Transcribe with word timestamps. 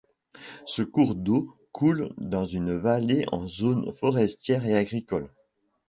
Ce 0.65 0.81
cours 0.81 1.13
d’eau 1.13 1.55
coule 1.71 2.11
dans 2.17 2.43
une 2.47 2.75
vallée 2.75 3.23
en 3.31 3.47
zone 3.47 3.93
forestière 3.93 4.65
et 4.65 4.75
agricole. 4.75 5.29